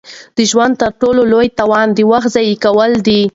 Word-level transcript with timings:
د 0.37 0.39
ژوند 0.51 0.73
تر 0.81 0.91
ټولو 1.01 1.21
لوی 1.31 1.47
تاوان 1.59 1.87
د 1.93 1.99
وخت 2.11 2.29
ضایع 2.35 2.55
کول 2.65 2.91
دي. 3.07 3.21